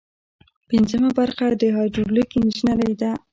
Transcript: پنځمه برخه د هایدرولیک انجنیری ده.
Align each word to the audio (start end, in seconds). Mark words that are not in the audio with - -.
پنځمه 0.69 1.09
برخه 1.19 1.45
د 1.61 1.63
هایدرولیک 1.75 2.29
انجنیری 2.41 2.93
ده. 3.01 3.11